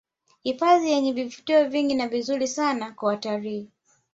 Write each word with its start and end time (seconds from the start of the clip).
Hifadhi 0.43 0.89
yenye 0.91 1.13
vivutio 1.13 1.69
vingi 1.69 1.95
na 1.95 2.07
vizuri 2.07 2.47
sana 2.47 2.91
kwa 2.91 3.09
watalii 3.09 3.69